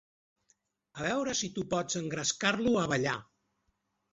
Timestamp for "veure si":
1.07-1.49